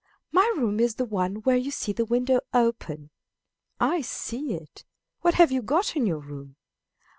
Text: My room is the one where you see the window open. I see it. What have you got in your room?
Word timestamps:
My 0.31 0.51
room 0.57 0.79
is 0.79 0.95
the 0.95 1.05
one 1.05 1.43
where 1.43 1.55
you 1.57 1.69
see 1.69 1.91
the 1.93 2.05
window 2.05 2.39
open. 2.55 3.11
I 3.79 4.01
see 4.01 4.55
it. 4.55 4.83
What 5.19 5.35
have 5.35 5.51
you 5.51 5.61
got 5.61 5.95
in 5.95 6.07
your 6.07 6.17
room? 6.17 6.55